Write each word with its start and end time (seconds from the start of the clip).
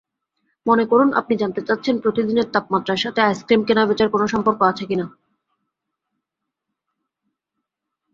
মনে 0.65 0.83
করুন 0.85 1.09
আপনি 1.13 1.33
জানতে 1.37 1.61
চাচ্ছেন 1.67 1.95
প্রতিদিনের 1.99 2.47
তাপমাত্রার 2.53 3.03
সাথে 3.03 3.19
আইসক্রিম 3.21 3.61
বেচাকেনার 3.61 4.13
কোন 4.13 4.21
সম্পর্ক 4.27 4.59
আছে 4.63 4.83
কিনা? 4.89 5.05